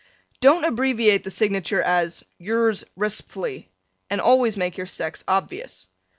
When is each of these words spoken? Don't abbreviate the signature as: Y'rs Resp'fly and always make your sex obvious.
Don't 0.39 0.63
abbreviate 0.63 1.23
the 1.23 1.29
signature 1.29 1.79
as: 1.79 2.23
Y'rs 2.39 2.83
Resp'fly 2.97 3.67
and 4.09 4.19
always 4.19 4.57
make 4.57 4.75
your 4.75 4.87
sex 4.87 5.23
obvious. 5.27 5.87